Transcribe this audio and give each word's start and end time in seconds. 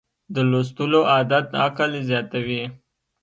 د 0.33 0.35
لوستلو 0.49 1.01
عادت 1.13 1.45
عقل 1.63 1.91
زیاتوي. 2.09 2.63